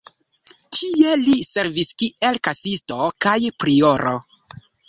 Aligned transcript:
Tie 0.77 1.11
li 1.25 1.35
servis 1.49 1.93
kiel 2.01 2.41
kasisto 2.49 2.99
kaj 3.27 3.39
prioro. 3.65 4.19